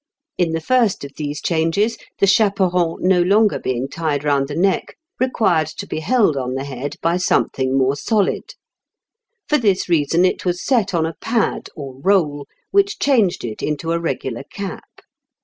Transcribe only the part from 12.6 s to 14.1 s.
which changed it into a